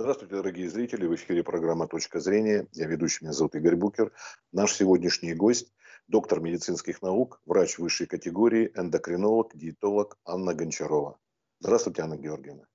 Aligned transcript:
Здравствуйте, 0.00 0.36
дорогие 0.36 0.70
зрители. 0.70 1.08
В 1.08 1.14
эфире 1.16 1.42
программа 1.42 1.88
«Точка 1.88 2.20
зрения». 2.20 2.68
Я 2.70 2.86
ведущий, 2.86 3.24
меня 3.24 3.32
зовут 3.32 3.56
Игорь 3.56 3.74
Букер. 3.74 4.12
Наш 4.52 4.72
сегодняшний 4.72 5.34
гость– 5.34 5.72
доктор 6.06 6.38
медицинских 6.38 7.02
наук, 7.02 7.40
врач 7.44 7.78
высшей 7.78 8.06
категории, 8.06 8.70
эндокринолог, 8.76 9.56
диетолог 9.56 10.16
Анна 10.24 10.54
Гончарова. 10.54 11.18
Здравствуйте, 11.58 12.02
Анна 12.02 12.16
Георгиевна. 12.16 12.68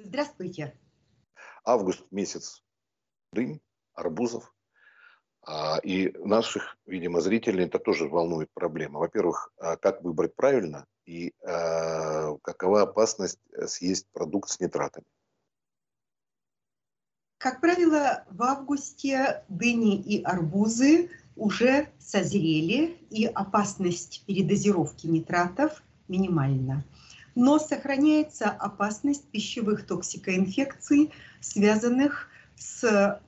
Здравствуйте. 0.00 0.76
Август 1.64 2.04
месяц 2.10 2.64
дынь, 3.32 3.60
арбузов. 3.92 4.52
А, 5.46 5.78
и 5.80 6.10
наших, 6.18 6.76
видимо, 6.86 7.20
зрителей 7.20 7.66
это 7.66 7.78
тоже 7.78 8.08
волнует 8.08 8.50
проблема. 8.52 8.98
Во-первых, 8.98 9.52
а, 9.58 9.76
как 9.76 10.02
выбрать 10.02 10.34
правильно 10.34 10.86
и 11.06 11.34
а, 11.46 12.36
какова 12.42 12.82
опасность 12.82 13.38
съесть 13.64 14.08
продукт 14.12 14.48
с 14.48 14.58
нитратами? 14.58 15.06
Как 17.44 17.60
правило, 17.60 18.24
в 18.30 18.42
августе 18.42 19.42
дыни 19.50 20.00
и 20.00 20.22
арбузы 20.22 21.10
уже 21.36 21.90
созрели, 21.98 22.96
и 23.10 23.26
опасность 23.26 24.24
передозировки 24.26 25.06
нитратов 25.06 25.82
минимальна. 26.08 26.82
Но 27.34 27.58
сохраняется 27.58 28.48
опасность 28.48 29.26
пищевых 29.26 29.86
токсикоинфекций, 29.86 31.12
связанных 31.42 32.30
с 32.56 33.20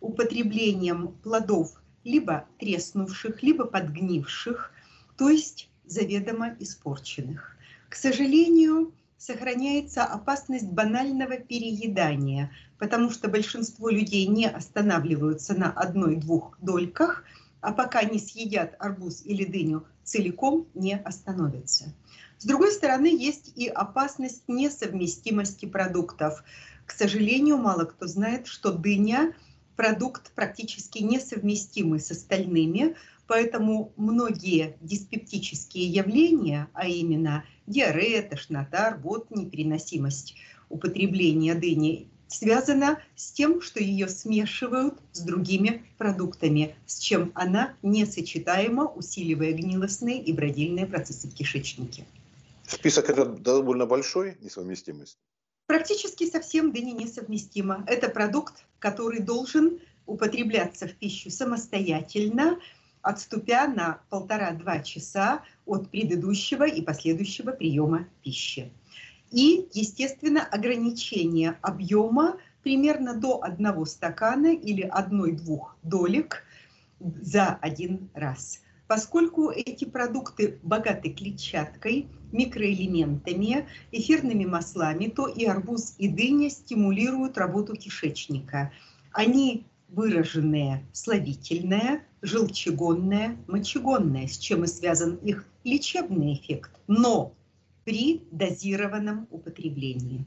употреблением 0.00 1.14
плодов 1.22 1.80
либо 2.02 2.46
треснувших, 2.58 3.40
либо 3.44 3.66
подгнивших, 3.66 4.72
то 5.16 5.28
есть 5.28 5.70
заведомо 5.86 6.56
испорченных. 6.58 7.56
К 7.88 7.94
сожалению, 7.94 8.92
сохраняется 9.20 10.02
опасность 10.02 10.72
банального 10.72 11.36
переедания, 11.36 12.50
потому 12.78 13.10
что 13.10 13.28
большинство 13.28 13.90
людей 13.90 14.26
не 14.26 14.48
останавливаются 14.48 15.54
на 15.54 15.70
одной-двух 15.70 16.56
дольках, 16.62 17.24
а 17.60 17.72
пока 17.72 18.02
не 18.02 18.18
съедят 18.18 18.76
арбуз 18.78 19.20
или 19.26 19.44
дыню 19.44 19.86
целиком, 20.04 20.66
не 20.72 20.96
остановятся. 20.96 21.92
С 22.38 22.46
другой 22.46 22.72
стороны, 22.72 23.08
есть 23.08 23.52
и 23.56 23.68
опасность 23.68 24.44
несовместимости 24.48 25.66
продуктов. 25.66 26.42
К 26.86 26.92
сожалению, 26.92 27.58
мало 27.58 27.84
кто 27.84 28.06
знает, 28.06 28.46
что 28.46 28.72
дыня– 28.72 29.34
продукт 29.80 30.32
практически 30.34 31.02
несовместимый 31.02 32.00
с 32.00 32.10
остальными, 32.10 32.96
поэтому 33.26 33.94
многие 33.96 34.76
диспептические 34.82 35.86
явления, 35.86 36.68
а 36.74 36.86
именно 36.86 37.44
диарея, 37.70 38.22
тошнота, 38.22 38.90
рвота, 38.90 39.34
непереносимость 39.34 40.36
употребления 40.68 41.54
дыни 41.54 42.08
связана 42.28 43.02
с 43.16 43.32
тем, 43.32 43.60
что 43.60 43.80
ее 43.82 44.08
смешивают 44.08 44.94
с 45.12 45.20
другими 45.20 45.84
продуктами, 45.98 46.76
с 46.86 46.98
чем 46.98 47.32
она 47.34 47.74
несочетаема, 47.82 48.84
усиливая 48.84 49.52
гнилостные 49.52 50.22
и 50.22 50.32
бродильные 50.32 50.86
процессы 50.86 51.28
в 51.28 51.34
кишечнике. 51.34 52.06
Список 52.66 53.10
этот 53.10 53.42
довольно 53.42 53.86
большой, 53.86 54.36
несовместимость? 54.40 55.18
Практически 55.66 56.28
совсем 56.28 56.72
дыня 56.72 56.92
несовместима. 56.92 57.84
Это 57.88 58.08
продукт, 58.08 58.64
который 58.78 59.20
должен 59.20 59.80
употребляться 60.06 60.86
в 60.86 60.94
пищу 60.94 61.30
самостоятельно, 61.30 62.58
отступя 63.02 63.66
на 63.68 64.00
полтора-два 64.10 64.80
часа 64.80 65.42
от 65.66 65.90
предыдущего 65.90 66.66
и 66.66 66.82
последующего 66.82 67.52
приема 67.52 68.06
пищи. 68.22 68.72
И, 69.30 69.68
естественно, 69.72 70.44
ограничение 70.44 71.56
объема 71.62 72.36
примерно 72.62 73.14
до 73.14 73.42
одного 73.42 73.84
стакана 73.84 74.54
или 74.54 74.82
одной-двух 74.82 75.76
долек 75.82 76.44
за 76.98 77.58
один 77.60 78.10
раз. 78.14 78.60
Поскольку 78.86 79.50
эти 79.50 79.84
продукты 79.84 80.58
богаты 80.62 81.10
клетчаткой, 81.10 82.08
микроэлементами, 82.32 83.68
эфирными 83.92 84.44
маслами, 84.44 85.06
то 85.06 85.28
и 85.28 85.44
арбуз, 85.44 85.94
и 85.98 86.08
дыня 86.08 86.50
стимулируют 86.50 87.38
работу 87.38 87.76
кишечника. 87.76 88.72
Они 89.12 89.64
выраженные 89.92 90.86
слабительное, 90.92 92.04
желчегонное, 92.22 93.36
мочегонное, 93.46 94.26
с 94.26 94.38
чем 94.38 94.64
и 94.64 94.66
связан 94.66 95.16
их 95.16 95.46
лечебный 95.64 96.34
эффект, 96.34 96.70
но 96.86 97.34
при 97.84 98.22
дозированном 98.30 99.26
употреблении. 99.30 100.26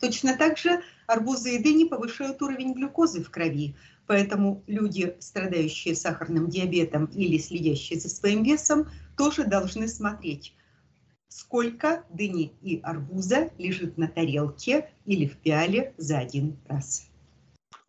Точно 0.00 0.36
так 0.36 0.56
же 0.56 0.82
арбузы 1.06 1.56
и 1.56 1.62
дыни 1.62 1.84
повышают 1.84 2.40
уровень 2.42 2.72
глюкозы 2.72 3.22
в 3.22 3.30
крови, 3.30 3.74
поэтому 4.06 4.62
люди, 4.66 5.14
страдающие 5.18 5.94
сахарным 5.94 6.48
диабетом 6.48 7.06
или 7.06 7.38
следящие 7.38 8.00
за 8.00 8.08
своим 8.08 8.42
весом, 8.42 8.88
тоже 9.16 9.44
должны 9.44 9.88
смотреть, 9.88 10.54
сколько 11.28 12.04
дыни 12.10 12.52
и 12.62 12.80
арбуза 12.82 13.50
лежит 13.58 13.98
на 13.98 14.08
тарелке 14.08 14.90
или 15.04 15.26
в 15.26 15.36
пиале 15.36 15.94
за 15.98 16.18
один 16.18 16.56
раз. 16.66 17.10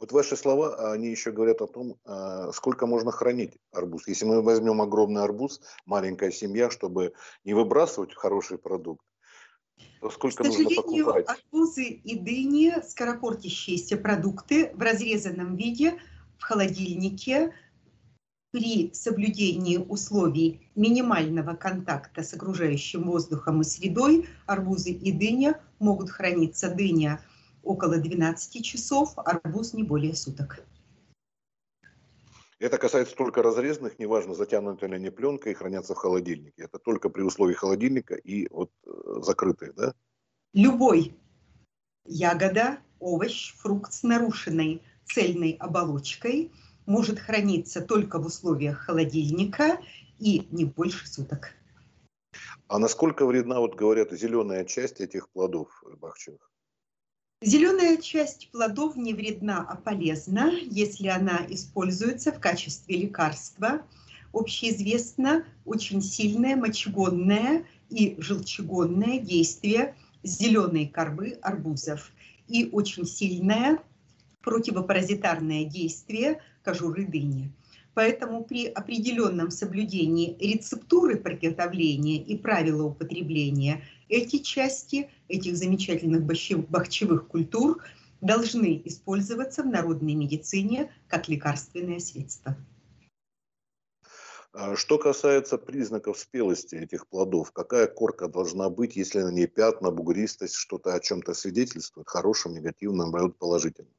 Вот 0.02 0.12
ваши 0.12 0.36
слова, 0.36 0.94
они 0.94 1.10
еще 1.10 1.32
говорят 1.32 1.62
о 1.62 1.68
том, 1.68 1.96
а, 2.06 2.52
сколько 2.54 2.88
можно 2.88 3.12
хранить 3.12 3.54
арбуз. 3.72 4.08
Если 4.08 4.26
мы 4.26 4.42
возьмем 4.42 4.82
огромный 4.82 5.22
арбуз, 5.22 5.62
маленькая 5.86 6.32
семья, 6.32 6.72
чтобы 6.72 7.14
не 7.44 7.54
выбрасывать 7.54 8.16
хороший 8.16 8.58
продукт, 8.58 9.06
то 10.00 10.10
сколько 10.10 10.44
К 10.44 10.48
нужно 10.48 10.70
покупать? 10.76 11.28
арбузы 11.28 11.84
и 11.84 12.18
дыни, 12.18 12.74
скоропортящиеся 12.90 13.96
продукты 13.96 14.72
в 14.74 14.82
разрезанном 14.82 15.56
виде 15.56 16.00
в 16.40 16.44
холодильнике 16.46 17.54
при 18.50 18.92
соблюдении 18.96 19.78
условий 19.78 20.68
минимального 20.74 21.54
контакта 21.54 22.24
с 22.24 22.34
окружающим 22.34 23.04
воздухом 23.04 23.62
и 23.62 23.64
средой 23.64 24.28
арбузы 24.48 24.90
и 24.90 25.12
дыня 25.12 25.62
могут 25.78 26.10
храниться 26.10 26.72
дыня 26.72 27.22
около 27.64 27.98
12 27.98 28.64
часов, 28.64 29.14
арбуз 29.18 29.74
не 29.74 29.84
более 29.84 30.16
суток. 30.16 30.64
Это 32.60 32.78
касается 32.78 33.16
только 33.16 33.42
разрезанных, 33.42 33.98
неважно, 33.98 34.36
затянуты 34.36 34.86
ли 34.86 34.96
они 34.96 35.10
пленкой 35.10 35.54
и 35.54 35.56
хранятся 35.56 35.96
в 35.96 35.98
холодильнике. 35.98 36.64
Это 36.64 36.78
только 36.78 37.10
при 37.10 37.24
условии 37.24 37.56
холодильника 37.56 38.14
и 38.14 38.48
вот 38.52 38.72
э, 38.86 38.90
закрытые, 39.22 39.74
да? 39.74 39.96
Любой 40.54 41.16
ягода, 42.06 42.78
овощ, 43.00 43.56
фрукт 43.56 43.94
с 43.94 44.04
нарушенной 44.04 44.84
цельной 45.06 45.58
оболочкой 45.60 46.52
может 46.86 47.20
храниться 47.20 47.82
только 47.82 48.20
в 48.20 48.28
условиях 48.28 48.78
холодильника 48.78 49.80
и 50.20 50.48
не 50.52 50.66
больше 50.66 51.08
суток. 51.08 51.54
А 52.68 52.78
насколько 52.78 53.26
вредна, 53.26 53.60
вот 53.60 53.76
говорят, 53.76 54.12
зеленая 54.12 54.66
часть 54.66 55.02
этих 55.02 55.30
плодов 55.30 55.84
бахчевых? 56.00 56.51
Зеленая 57.44 57.98
часть 57.98 58.52
плодов 58.52 58.96
не 58.96 59.16
вредна, 59.16 59.66
а 59.68 59.76
полезна, 59.76 60.52
если 60.70 61.08
она 61.08 61.40
используется 61.50 62.32
в 62.32 62.40
качестве 62.40 62.96
лекарства. 62.96 63.82
Общеизвестно 64.32 65.44
очень 65.66 66.04
сильное 66.04 66.56
мочегонное 66.56 67.66
и 67.90 68.16
желчегонное 68.20 69.18
действие 69.18 69.96
зеленой 70.22 70.86
корбы 70.86 71.40
арбузов 71.42 72.12
и 72.48 72.70
очень 72.72 73.08
сильное 73.08 73.80
противопаразитарное 74.44 75.66
действие 75.66 76.44
кожуры 76.62 77.08
дыни. 77.08 77.52
Поэтому 77.94 78.44
при 78.44 78.68
определенном 78.68 79.52
соблюдении 79.52 80.38
рецептуры 80.40 81.18
приготовления 81.18 82.18
и 82.18 82.38
правила 82.38 82.84
употребления 82.84 83.84
эти 84.08 84.38
части 84.38 85.10
этих 85.28 85.58
замечательных 85.58 86.24
бахчевых 86.24 87.28
культур 87.28 87.84
должны 88.22 88.82
использоваться 88.86 89.64
в 89.64 89.68
народной 89.68 90.14
медицине 90.14 90.92
как 91.08 91.28
лекарственное 91.28 92.00
средство. 92.00 92.56
А 94.54 94.76
что 94.76 94.98
касается 94.98 95.58
признаков 95.58 96.20
спелости 96.20 96.76
этих 96.76 97.08
плодов, 97.08 97.52
какая 97.54 97.88
корка 97.88 98.28
должна 98.28 98.70
быть, 98.70 98.98
если 98.98 99.22
на 99.22 99.32
ней 99.32 99.48
пятна, 99.48 99.92
бугристость, 99.92 100.56
что-то 100.56 100.94
о 100.94 101.00
чем-то 101.00 101.34
свидетельствует, 101.34 102.10
хорошем, 102.10 102.54
негативном, 102.54 103.12
наоборот, 103.12 103.38
положительном? 103.38 103.94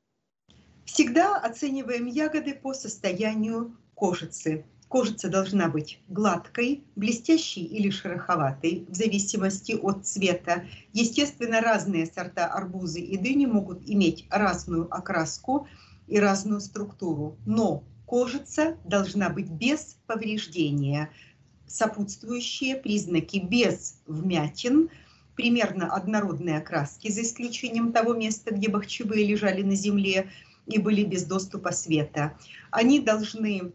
Всегда 0.84 1.37
оцениваем 1.37 2.06
ягоды 2.06 2.55
по 2.55 2.75
состоянию 2.75 3.76
кожицы. 3.94 4.64
Кожица 4.88 5.31
должна 5.31 5.69
быть 5.69 6.00
гладкой, 6.08 6.84
блестящей 6.96 7.64
или 7.64 7.88
шероховатой, 7.88 8.84
в 8.88 8.94
зависимости 8.94 9.73
от 9.73 10.05
цвета. 10.06 10.67
Естественно, 10.93 11.62
разные 11.62 12.05
сорта 12.05 12.46
арбузы 12.46 13.00
и 13.00 13.17
дыни 13.17 13.46
могут 13.46 13.88
иметь 13.88 14.26
разную 14.29 14.94
окраску 14.94 15.67
и 16.08 16.19
разную 16.19 16.61
структуру, 16.61 17.38
но 17.46 17.85
кожица 18.05 18.76
должна 18.85 19.31
быть 19.31 19.49
без 19.49 19.96
повреждения. 20.06 21.11
Сопутствующие 21.67 22.76
признаки 22.76 23.38
без 23.38 24.02
вмятин, 24.06 24.90
примерно 25.37 25.94
однородные 25.94 26.58
окраски, 26.58 27.11
за 27.11 27.23
исключением 27.23 27.93
того 27.93 28.12
места, 28.12 28.55
где 28.55 28.69
бахчевые 28.69 29.25
лежали 29.26 29.62
на 29.62 29.75
земле 29.75 30.28
и 30.67 30.79
были 30.79 31.05
без 31.05 31.25
доступа 31.25 31.73
света. 31.73 32.37
Они 32.70 33.00
должны 33.00 33.73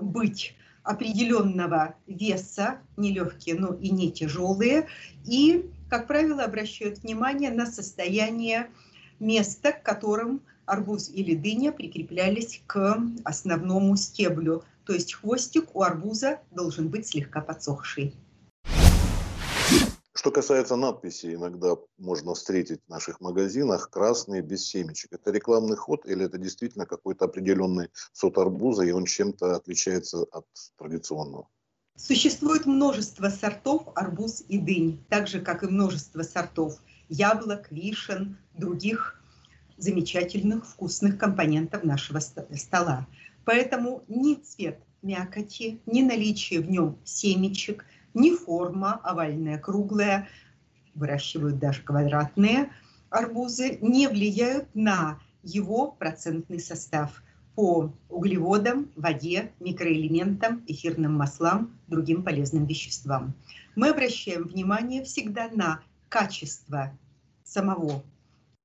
быть 0.00 0.54
определенного 0.82 1.96
веса, 2.06 2.78
не 2.96 3.12
легкие, 3.12 3.56
но 3.56 3.74
и 3.74 3.90
не 3.90 4.12
тяжелые, 4.12 4.86
и, 5.24 5.68
как 5.90 6.06
правило, 6.06 6.44
обращают 6.44 6.98
внимание 6.98 7.50
на 7.50 7.66
состояние 7.66 8.70
места, 9.18 9.72
к 9.72 9.82
которым 9.82 10.40
арбуз 10.64 11.08
или 11.08 11.34
дыня 11.34 11.72
прикреплялись 11.72 12.62
к 12.66 13.00
основному 13.24 13.96
стеблю. 13.96 14.64
То 14.84 14.92
есть 14.92 15.14
хвостик 15.14 15.74
у 15.74 15.82
арбуза 15.82 16.40
должен 16.52 16.88
быть 16.88 17.08
слегка 17.08 17.40
подсохший. 17.40 18.14
Что 20.26 20.32
касается 20.32 20.74
надписей, 20.74 21.36
иногда 21.36 21.76
можно 21.98 22.34
встретить 22.34 22.80
в 22.84 22.90
наших 22.90 23.20
магазинах 23.20 23.90
красные 23.90 24.42
без 24.42 24.66
семечек. 24.66 25.12
Это 25.12 25.30
рекламный 25.30 25.76
ход 25.76 26.04
или 26.04 26.24
это 26.24 26.36
действительно 26.36 26.84
какой-то 26.84 27.26
определенный 27.26 27.90
сорт 28.12 28.36
арбуза, 28.36 28.82
и 28.82 28.90
он 28.90 29.04
чем-то 29.04 29.54
отличается 29.54 30.24
от 30.32 30.44
традиционного? 30.78 31.46
Существует 31.96 32.66
множество 32.66 33.28
сортов 33.28 33.86
арбуз 33.94 34.42
и 34.48 34.58
дынь, 34.58 34.98
так 35.08 35.28
же, 35.28 35.40
как 35.40 35.62
и 35.62 35.68
множество 35.68 36.24
сортов 36.24 36.80
яблок, 37.08 37.70
вишен, 37.70 38.36
других 38.52 39.22
замечательных 39.76 40.66
вкусных 40.66 41.18
компонентов 41.18 41.84
нашего 41.84 42.18
стола. 42.18 43.06
Поэтому 43.44 44.02
ни 44.08 44.34
цвет 44.34 44.80
мякоти, 45.02 45.80
ни 45.86 46.02
наличие 46.02 46.58
в 46.58 46.68
нем 46.68 46.98
семечек– 47.04 47.84
ни 48.16 48.34
форма 48.34 48.94
овальная, 49.04 49.58
круглая, 49.58 50.28
выращивают 50.94 51.58
даже 51.58 51.82
квадратные 51.82 52.72
арбузы, 53.10 53.78
не 53.82 54.08
влияют 54.08 54.74
на 54.74 55.20
его 55.42 55.92
процентный 55.92 56.58
состав 56.58 57.22
по 57.54 57.92
углеводам, 58.08 58.90
воде, 58.96 59.52
микроэлементам, 59.60 60.64
эфирным 60.66 61.14
маслам, 61.14 61.78
другим 61.86 62.22
полезным 62.22 62.66
веществам. 62.66 63.34
Мы 63.76 63.90
обращаем 63.90 64.44
внимание 64.44 65.04
всегда 65.04 65.48
на 65.48 65.80
качество 66.08 66.96
самого 67.44 68.02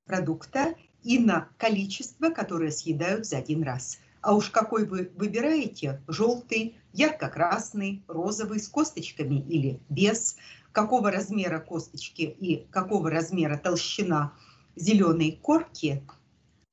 продукта 0.06 0.76
и 1.04 1.20
на 1.20 1.50
количество, 1.58 2.30
которое 2.30 2.72
съедают 2.72 3.26
за 3.26 3.38
один 3.38 3.64
раз– 3.64 4.00
а 4.22 4.36
уж 4.36 4.50
какой 4.50 4.86
вы 4.86 5.12
выбираете, 5.16 6.02
желтый, 6.08 6.76
ярко-красный, 6.94 8.04
розовый, 8.08 8.60
с 8.60 8.68
косточками 8.68 9.40
или 9.40 9.80
без, 9.90 10.38
какого 10.72 11.12
размера 11.12 11.60
косточки 11.60 12.22
и 12.22 12.66
какого 12.72 13.10
размера 13.10 13.58
толщина 13.58 14.34
зеленой 14.76 15.40
корки, 15.42 16.04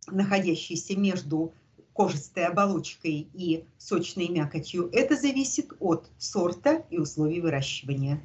находящейся 0.07 0.97
между 0.99 1.53
кожистой 1.93 2.45
оболочкой 2.47 3.29
и 3.35 3.65
сочной 3.77 4.29
мякотью, 4.29 4.89
это 4.93 5.17
зависит 5.17 5.73
от 5.81 6.09
сорта 6.19 6.85
и 6.91 6.99
условий 6.99 7.41
выращивания. 7.41 8.23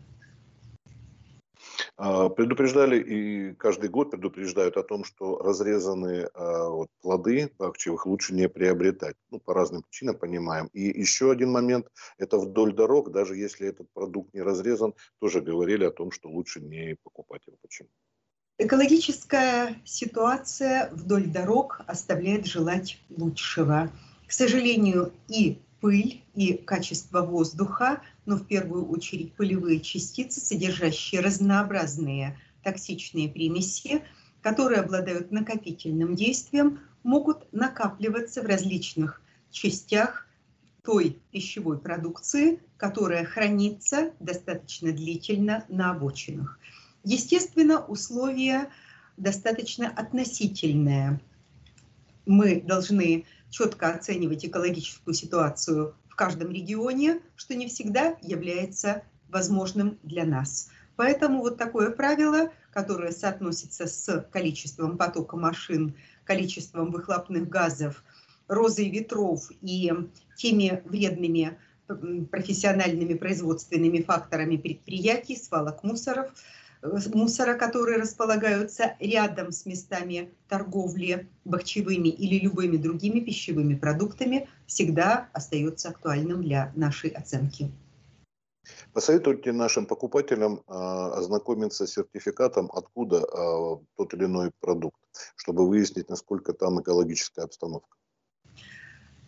А, 1.96 2.30
предупреждали 2.30 3.00
и 3.00 3.54
каждый 3.54 3.90
год 3.90 4.10
предупреждают 4.12 4.78
о 4.78 4.84
том, 4.84 5.04
что 5.04 5.38
разрезанные 5.38 6.28
а, 6.34 6.70
вот, 6.70 6.90
плоды 7.02 7.52
пахчевых 7.58 8.08
лучше 8.08 8.34
не 8.34 8.50
приобретать. 8.50 9.16
Ну, 9.30 9.40
по 9.40 9.54
разным 9.54 9.84
причинам 9.84 10.18
понимаем. 10.18 10.68
И 10.74 10.82
еще 10.82 11.32
один 11.32 11.52
момент, 11.52 11.88
это 12.18 12.40
вдоль 12.40 12.74
дорог, 12.74 13.12
даже 13.12 13.36
если 13.36 13.68
этот 13.68 13.92
продукт 13.94 14.34
не 14.34 14.42
разрезан, 14.42 14.94
тоже 15.20 15.42
говорили 15.42 15.84
о 15.84 15.92
том, 15.92 16.12
что 16.12 16.30
лучше 16.30 16.62
не 16.62 16.96
покупать 17.04 17.46
его. 17.46 17.58
Почему? 17.62 17.90
Экологическая 18.58 19.76
ситуация 19.86 20.90
вдоль 20.94 21.28
дорог 21.28 21.82
оставляет 21.86 22.46
желать 22.46 23.00
лучшего. 23.10 23.92
К 24.28 24.32
сожалению, 24.32 25.12
и 25.28 25.60
пыль 25.84 26.24
и 26.34 26.54
качество 26.54 27.22
воздуха, 27.24 28.02
но 28.26 28.38
в 28.38 28.48
первую 28.48 28.88
очередь 28.88 29.34
пылевые 29.34 29.82
частицы, 29.82 30.40
содержащие 30.40 31.20
разнообразные 31.20 32.40
токсичные 32.64 33.28
примеси, 33.28 34.02
которые 34.42 34.80
обладают 34.80 35.32
накопительным 35.32 36.16
действием, 36.16 36.80
могут 37.04 37.52
накапливаться 37.52 38.42
в 38.42 38.46
различных 38.46 39.22
частях 39.52 40.26
той 40.86 41.20
пищевой 41.32 41.78
продукции, 41.78 42.62
которая 42.78 43.26
хранится 43.26 44.14
достаточно 44.22 44.94
длительно 44.94 45.66
на 45.68 45.92
обочинах. 45.92 46.60
Естественно, 47.04 47.86
условия 47.86 48.70
достаточно 49.18 49.90
относительные. 49.90 51.20
Мы 52.26 52.62
должны 52.62 53.26
четко 53.54 53.94
оценивать 53.94 54.44
экологическую 54.44 55.14
ситуацию 55.14 55.96
в 56.10 56.16
каждом 56.16 56.52
регионе, 56.52 57.20
что 57.36 57.54
не 57.54 57.68
всегда 57.68 58.18
является 58.22 59.04
возможным 59.30 60.00
для 60.02 60.26
нас. 60.26 60.70
Поэтому 60.96 61.40
вот 61.42 61.58
такое 61.58 61.92
правило, 61.92 62.52
которое 62.72 63.12
соотносится 63.12 63.86
с 63.86 64.28
количеством 64.32 64.98
потока 64.98 65.38
машин, 65.38 65.96
количеством 66.24 66.92
выхлопных 66.92 67.48
газов, 67.48 68.04
розой 68.48 68.90
ветров 68.90 69.52
и 69.62 69.92
теми 70.36 70.82
вредными 70.86 71.58
профессиональными 72.32 73.14
производственными 73.14 74.02
факторами 74.02 74.58
предприятий, 74.58 75.36
свалок 75.36 75.84
мусоров– 75.84 76.32
мусора, 77.14 77.56
которые 77.56 77.98
располагаются 77.98 78.96
рядом 79.00 79.52
с 79.52 79.66
местами 79.66 80.34
торговли 80.48 81.30
бахчевыми 81.46 82.10
или 82.10 82.40
любыми 82.40 82.78
другими 82.78 83.20
пищевыми 83.20 83.76
продуктами, 83.76 84.50
всегда 84.68 85.30
остается 85.34 85.90
актуальным 85.90 86.44
для 86.44 86.72
нашей 86.76 87.10
оценки. 87.12 87.72
Посоветуйте 88.94 89.52
нашим 89.52 89.86
покупателям 89.86 90.60
э, 90.60 90.74
ознакомиться 90.74 91.86
с 91.86 91.94
сертификатом, 91.94 92.70
откуда 92.74 93.18
э, 93.18 93.86
тот 93.98 94.14
или 94.14 94.26
иной 94.26 94.52
продукт, 94.60 94.98
чтобы 95.36 95.68
выяснить, 95.68 96.10
насколько 96.10 96.54
там 96.54 96.82
экологическая 96.82 97.42
обстановка. 97.42 97.98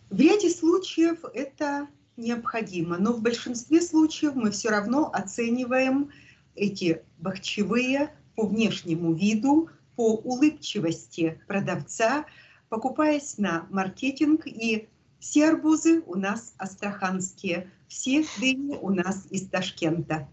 В 0.08 0.20
ряде 0.20 0.50
случаев 0.50 1.18
это 1.34 1.88
необходимо, 2.16 2.96
но 2.96 3.12
в 3.12 3.20
большинстве 3.20 3.82
случаев 3.82 4.34
мы 4.34 4.50
все 4.50 4.70
равно 4.70 5.10
оцениваем 5.12 6.10
эти 6.56 7.02
бахчевые 7.18 8.14
по 8.34 8.46
внешнему 8.46 9.14
виду, 9.14 9.70
по 9.96 10.14
улыбчивости 10.14 11.40
продавца, 11.46 12.26
покупаясь 12.68 13.38
на 13.38 13.66
маркетинг. 13.70 14.46
И 14.46 14.88
все 15.20 15.48
арбузы 15.48 16.02
у 16.06 16.16
нас 16.16 16.54
астраханские, 16.58 17.70
все 17.88 18.24
дыни 18.38 18.76
у 18.76 18.90
нас 18.90 19.26
из 19.30 19.48
Ташкента. 19.48 20.28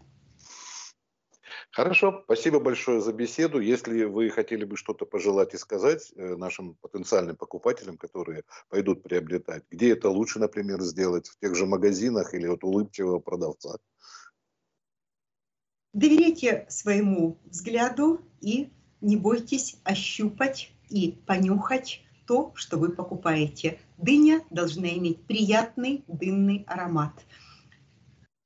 Хорошо, 1.71 2.21
спасибо 2.25 2.59
большое 2.59 3.01
за 3.01 3.11
беседу. 3.13 3.59
Если 3.59 4.03
вы 4.03 4.29
хотели 4.29 4.63
бы 4.63 4.77
что-то 4.77 5.07
пожелать 5.07 5.55
и 5.55 5.57
сказать 5.57 6.13
э, 6.15 6.35
нашим 6.35 6.75
потенциальным 6.75 7.35
покупателям, 7.35 7.97
которые 7.97 8.43
пойдут 8.69 9.01
приобретать, 9.01 9.63
где 9.71 9.93
это 9.93 10.09
лучше, 10.09 10.37
например, 10.37 10.81
сделать, 10.81 11.29
в 11.29 11.39
тех 11.39 11.55
же 11.55 11.65
магазинах 11.65 12.35
или 12.35 12.45
от 12.45 12.63
улыбчивого 12.63 13.17
продавца? 13.17 13.79
Доверяйте 15.93 16.65
своему 16.69 17.37
взгляду 17.45 18.21
и 18.41 18.69
не 18.99 19.15
бойтесь 19.15 19.77
ощупать 19.83 20.71
и 20.89 21.19
понюхать 21.27 22.01
то, 22.25 22.51
что 22.55 22.77
вы 22.77 22.89
покупаете. 22.89 23.79
Дыня 23.97 24.41
должна 24.49 24.89
иметь 24.89 25.21
приятный 25.21 26.03
дынный 26.07 26.63
аромат. 26.67 27.13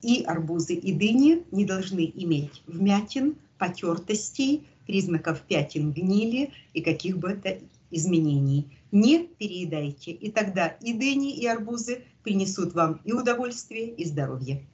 И 0.01 0.23
арбузы, 0.23 0.75
и 0.75 0.91
дыни 0.91 1.45
не 1.51 1.63
должны 1.63 2.11
иметь 2.15 2.63
вмятин, 2.67 3.37
потертостей, 3.57 4.67
признаков 4.85 5.41
пятен 5.41 5.93
гнили 5.93 6.51
и 6.73 6.81
каких 6.81 7.17
бы 7.17 7.29
это 7.29 7.59
изменений. 7.91 8.77
Не 8.91 9.25
переедайте, 9.25 10.11
и 10.11 10.31
тогда 10.31 10.67
и 10.67 10.93
дыни, 10.93 11.33
и 11.33 11.45
арбузы 11.47 12.03
принесут 12.23 12.73
вам 12.73 12.99
и 13.05 13.13
удовольствие, 13.13 13.89
и 13.89 14.03
здоровье. 14.05 14.67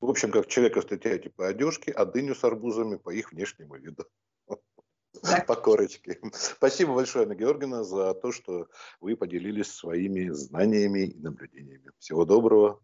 В 0.00 0.08
общем, 0.08 0.30
как 0.30 0.46
человека 0.46 0.80
встречаете 0.80 1.30
по 1.30 1.48
одежке, 1.48 1.92
а 1.92 2.04
дыню 2.04 2.34
с 2.34 2.44
арбузами 2.44 2.96
по 2.96 3.10
их 3.10 3.32
внешнему 3.32 3.76
виду. 3.76 4.06
По 5.46 5.56
корочке. 5.56 6.20
Спасибо 6.32 6.94
большое, 6.94 7.24
Анна 7.24 7.34
Георгиевна, 7.34 7.82
за 7.82 8.14
то, 8.14 8.30
что 8.30 8.68
вы 9.00 9.16
поделились 9.16 9.72
своими 9.72 10.28
знаниями 10.30 11.06
и 11.06 11.18
наблюдениями. 11.18 11.90
Всего 11.98 12.24
доброго, 12.24 12.80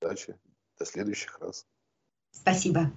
удачи, 0.00 0.38
до 0.78 0.86
следующих 0.86 1.38
раз. 1.40 1.66
Спасибо. 2.30 2.90